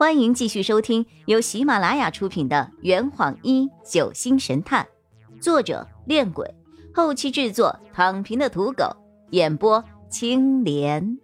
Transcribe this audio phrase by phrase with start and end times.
[0.00, 4.88] 欢迎继续收听由喜马拉雅出品的《圆谎一九星神探》，
[5.42, 6.54] 作者：恋鬼，
[6.94, 8.96] 后期制作：躺平的土狗，
[9.32, 11.18] 演播：青莲。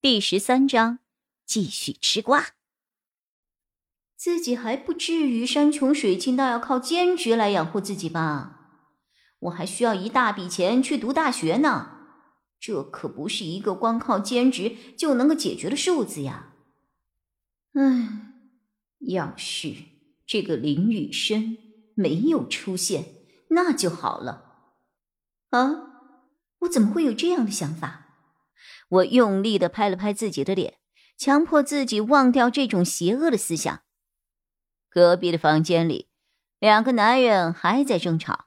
[0.00, 1.00] 第十三章，
[1.44, 2.42] 继续吃瓜。
[4.16, 8.78] 自己还不至于山穷水尽到要靠兼职来养活自己吧？
[9.40, 11.99] 我还需要一大笔钱去读大学呢。
[12.60, 16.52] 这可不是一个光靠兼职就能够解决的数字呀！
[17.72, 18.34] 唉，
[18.98, 19.74] 要是
[20.26, 21.56] 这个林雨生
[21.94, 23.06] 没有出现，
[23.48, 24.68] 那就好了。
[25.48, 25.70] 啊，
[26.60, 28.08] 我怎么会有这样的想法？
[28.90, 30.78] 我用力的拍了拍自己的脸，
[31.16, 33.80] 强迫自己忘掉这种邪恶的思想。
[34.90, 36.08] 隔壁的房间里，
[36.58, 38.46] 两个男人还在争吵。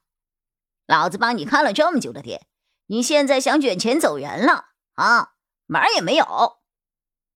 [0.86, 2.46] 老子帮你看了这么久的店。
[2.88, 5.34] 你现在想卷钱走人了啊？
[5.66, 6.26] 门儿也没有！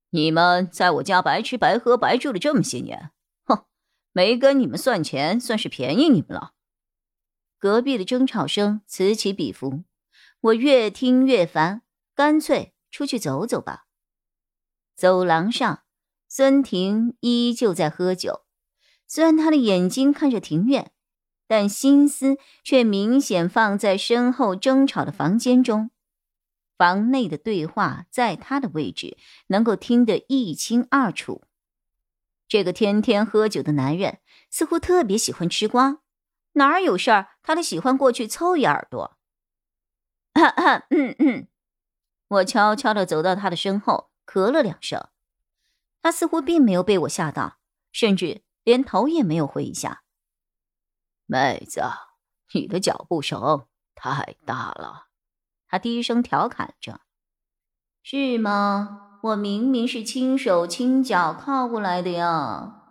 [0.10, 3.12] 你们在我家白吃白喝白住了这么些年，
[3.46, 3.66] 哼，
[4.12, 6.54] 没跟你们算钱，算是便宜你们了。
[7.58, 9.84] 隔壁的争吵声此起彼伏，
[10.42, 11.82] 我越听越烦，
[12.14, 13.86] 干脆出去走走吧。
[14.96, 15.84] 走廊上，
[16.28, 18.46] 孙婷依旧在喝酒，
[19.08, 20.92] 虽然她的眼睛看着庭院。
[21.48, 25.90] 但心思却明显放在身后争吵的房间中，
[26.78, 29.18] 房内的对话在他的位置
[29.48, 31.44] 能够听得一清二楚。
[32.48, 36.02] 这个天天喝酒的男人似乎特别喜欢吃瓜，
[36.54, 39.18] 哪儿有事儿他都喜欢过去凑一耳朵。
[40.34, 41.48] 嗯嗯，
[42.28, 45.10] 我悄悄的走到他的身后，咳了两声，
[46.02, 47.58] 他似乎并没有被我吓到，
[47.92, 50.04] 甚至连头也没有回一下。
[51.28, 51.82] 妹子，
[52.54, 55.08] 你的脚步声太大了，
[55.68, 57.02] 他低声调侃着。
[58.02, 59.20] 是吗？
[59.24, 62.84] 我明明是轻手轻脚靠过来的呀。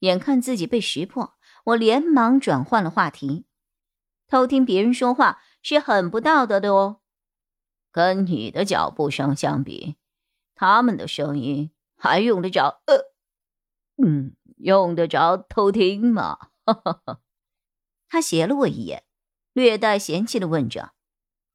[0.00, 1.34] 眼看自己被识破，
[1.64, 3.46] 我连忙转换了话题。
[4.28, 7.00] 偷听别人说话是很不道德的哦。
[7.90, 9.96] 跟你的脚步声相比，
[10.54, 12.82] 他们的声音还用得着？
[12.86, 13.14] 呃，
[14.04, 16.50] 嗯，用得着偷听吗？
[16.66, 17.20] 哈哈哈。
[18.08, 19.04] 他斜了我一眼，
[19.52, 20.92] 略带嫌弃的问着：“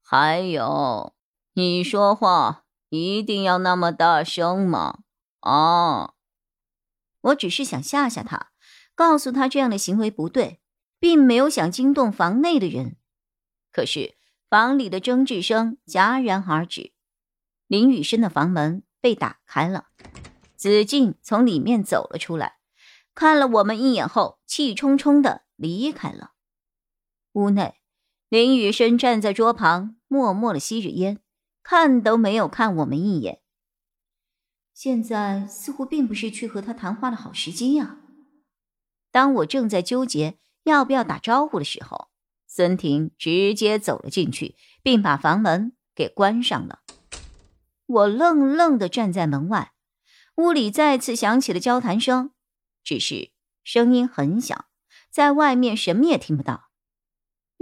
[0.02, 1.14] 还有，
[1.54, 5.00] 你说话一定要那么大声吗？”
[5.40, 6.14] 啊，
[7.20, 8.52] 我只是想吓吓他，
[8.94, 10.60] 告诉他这样的行为不对，
[11.00, 12.96] 并没有想惊动房内的人。
[13.72, 14.16] 可是
[14.50, 16.92] 房里的争执声戛然而止，
[17.66, 19.86] 林雨生的房门被打开了，
[20.56, 22.58] 子静从里面走了出来，
[23.14, 26.31] 看了我们一眼后，气冲冲的离开了。
[27.32, 27.76] 屋内，
[28.28, 31.20] 林雨生站在桌旁，默默的吸着烟，
[31.62, 33.40] 看都没有看我们一眼。
[34.74, 37.98] 现在似乎并不是去和他谈话的好时机呀。
[39.10, 42.08] 当我正在纠结要不要打招呼的时候，
[42.46, 46.80] 孙婷直接走了进去，并把房门给关上了。
[47.86, 49.72] 我愣愣的站在门外，
[50.36, 52.32] 屋里再次响起了交谈声，
[52.82, 53.30] 只是
[53.64, 54.66] 声音很小，
[55.10, 56.71] 在外面什么也听不到。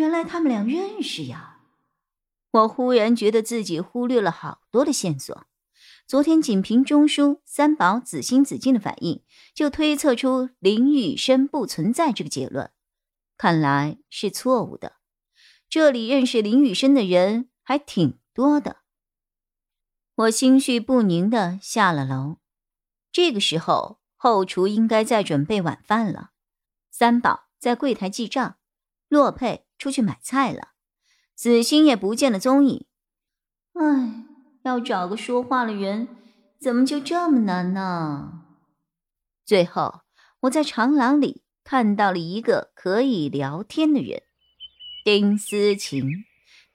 [0.01, 1.59] 原来他们俩认识呀！
[2.53, 5.45] 我忽然觉得自己忽略了好多的线索。
[6.07, 9.23] 昨天仅凭钟书、三宝、子欣、子静的反应，
[9.55, 12.71] 就推测出林雨生不存在这个结论，
[13.37, 14.95] 看来是错误的。
[15.69, 18.79] 这里认识林雨生的人还挺多的。
[20.15, 22.39] 我心绪不宁的下了楼。
[23.13, 26.31] 这个时候，后厨应该在准备晚饭了。
[26.91, 28.57] 三宝在柜台记账，
[29.11, 29.67] 洛佩。
[29.81, 30.73] 出去买菜了，
[31.35, 32.85] 子欣也不见了踪影。
[33.73, 34.27] 唉，
[34.63, 36.07] 要找个说话的人，
[36.61, 38.43] 怎么就这么难呢？
[39.47, 40.03] 最后，
[40.41, 44.23] 我在长廊里看到了一个可以聊天的人——
[45.03, 46.27] 丁思琴。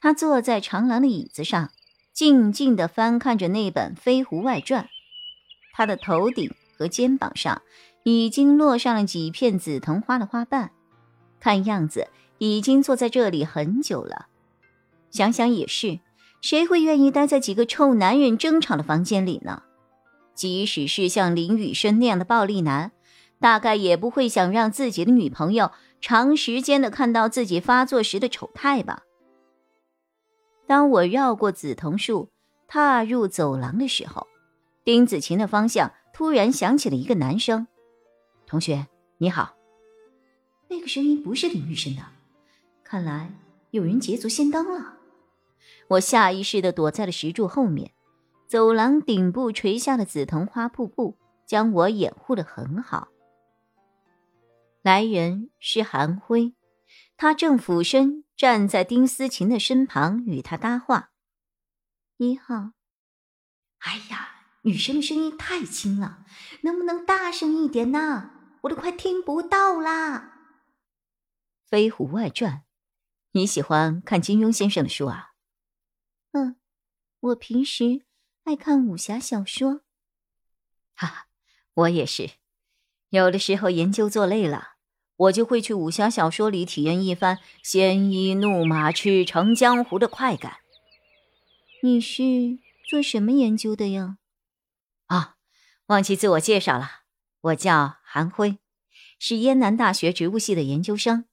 [0.02, 1.70] 他坐在长廊的椅子上，
[2.12, 4.86] 静静地翻看着那本《飞狐外传》。
[5.74, 7.62] 他的头顶和肩膀上
[8.04, 10.72] 已经落上了几片紫藤花的花瓣，
[11.40, 12.08] 看样子。
[12.38, 14.28] 已经坐在这里很久了，
[15.10, 16.00] 想想也是，
[16.42, 19.64] 谁会愿意待在几个臭男人争吵的房间里呢？
[20.34, 22.92] 即使是像林雨生那样的暴力男，
[23.40, 25.72] 大概也不会想让自己的女朋友
[26.02, 29.04] 长时间的看到自己发作时的丑态吧。
[30.68, 32.30] 当我绕过紫藤树，
[32.68, 34.28] 踏入走廊的时候，
[34.84, 37.66] 丁子晴的方向突然响起了一个男声
[38.46, 38.88] ：“同学，
[39.20, 39.56] 你好。”
[40.68, 42.02] 那个声音不是林雨生的。
[42.86, 43.34] 看来
[43.72, 45.00] 有人捷足先登了，
[45.90, 47.92] 我下意识的躲在了石柱后面，
[48.48, 51.18] 走廊顶部垂下的紫藤花瀑布
[51.48, 53.08] 将我掩护的很好。
[54.84, 56.54] 来人是韩辉，
[57.18, 61.10] 他正俯身站在丁思琴的身旁与他搭话。
[62.18, 62.74] 你好。
[63.80, 64.30] 哎呀，
[64.62, 66.24] 女生的声音太轻了，
[66.62, 68.30] 能不能大声一点呢？
[68.62, 70.34] 我都快听不到啦。
[71.68, 72.52] 《飞狐外传》，
[73.36, 75.34] 你喜欢看金庸先生的书啊？
[76.32, 76.56] 嗯，
[77.20, 78.06] 我平时
[78.46, 79.82] 爱看武侠小说。
[80.96, 81.28] 哈哈，
[81.74, 82.30] 我也是。
[83.10, 84.76] 有的时候研究做累了。
[85.18, 90.60] 我就会去武侠小说里体验一番鲜衣怒马、驰骋江湖的快感。
[91.84, 92.24] 你是
[92.90, 94.18] 做什么研究的呀？
[95.08, 95.36] 啊，
[95.88, 97.02] 忘记自我介绍了，
[97.42, 98.60] 我叫韩辉，
[99.20, 101.26] 是燕南大学植物系的研究生。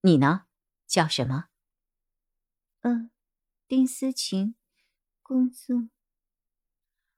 [0.00, 0.44] 你呢？
[0.86, 1.46] 叫什么？
[2.82, 3.10] 嗯，
[3.66, 4.54] 丁思琴，
[5.22, 5.88] 工作。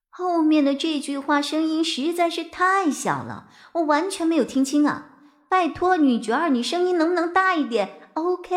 [0.09, 5.13] 后面的这句话声音实在是太小了，我完全没有听清啊。
[5.51, 8.57] 拜托，女角儿，你声音能不能大一点？OK。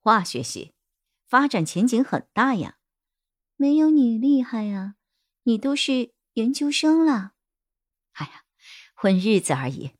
[0.00, 0.74] 化学系
[1.28, 2.78] 发展前景很大呀，
[3.56, 4.96] 没有你厉害呀，
[5.44, 7.34] 你都是研究生了。
[8.12, 8.44] 哎呀，
[8.94, 9.92] 混日子而已，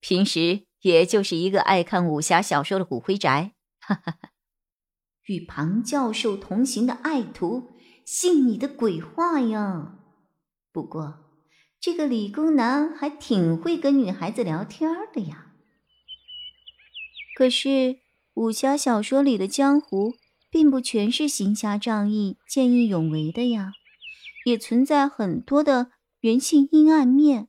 [0.00, 3.52] 平时也就是一个爱看武侠小说的骨灰宅。
[3.80, 4.30] 哈哈哈，
[5.26, 7.70] 与庞教授同行的爱徒，
[8.04, 9.98] 信你的鬼话呀！
[10.72, 11.24] 不过。
[11.80, 15.52] 这个理工男还挺会跟女孩子聊天的呀。
[17.36, 18.00] 可是
[18.34, 20.14] 武侠小说里的江湖，
[20.50, 23.74] 并不全是行侠仗义、见义勇为的呀，
[24.44, 27.46] 也存在很多的人性阴暗面。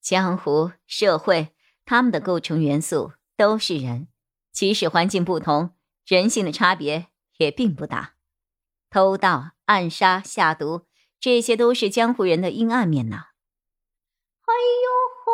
[0.00, 1.53] 江湖、社会，
[1.84, 4.08] 他们的构成元素都是人，
[4.52, 5.70] 即使环境不同，
[6.06, 7.06] 人性的差别
[7.38, 8.14] 也并不大。
[8.90, 10.86] 偷盗、暗杀、下毒，
[11.18, 13.16] 这些都是江湖人的阴暗面呐。
[14.46, 14.90] 哎呦
[15.24, 15.32] 吼！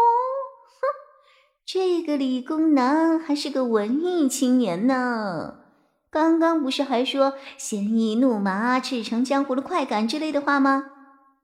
[1.67, 5.59] 这个理工男还是个文艺青年呢。
[6.11, 10.91] 刚刚不是还说“鲜衣怒马、驰骋江湖的快感”之类的话吗？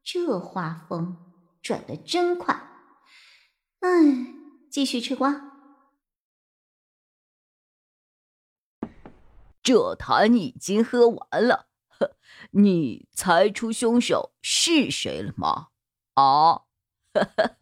[0.02, 1.16] 这画风
[1.62, 2.54] 转的真快。
[3.80, 3.88] 哎，
[4.76, 5.40] 继续吃瓜。
[9.62, 12.14] 这坛已经喝完了，呵
[12.50, 15.68] 你猜出凶手是谁了吗？
[16.12, 16.66] 啊？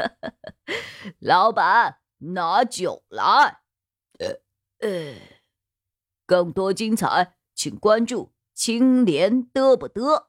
[1.23, 3.63] 老板，拿酒来。
[4.19, 4.41] 呃
[4.81, 5.15] 呃，
[6.27, 10.27] 更多精彩，请关注青莲嘚不嘚。